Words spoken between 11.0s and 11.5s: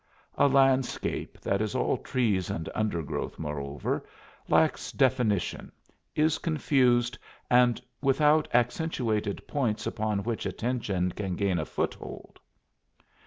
can